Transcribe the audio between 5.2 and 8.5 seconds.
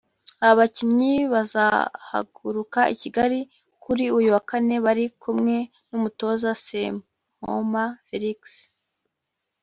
kumwe n’Umutoza Sempoma Felix